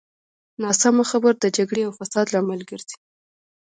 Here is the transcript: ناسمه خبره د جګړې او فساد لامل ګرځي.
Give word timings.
ناسمه 0.63 1.03
خبره 1.11 1.35
د 1.39 1.45
جګړې 1.57 1.81
او 1.85 1.91
فساد 1.99 2.27
لامل 2.33 2.61
ګرځي. 2.69 2.97